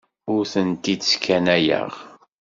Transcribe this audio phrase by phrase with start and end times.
[0.33, 1.91] Ur tent-id-sskanayeɣ.